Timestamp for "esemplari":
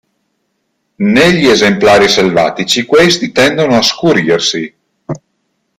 1.47-2.09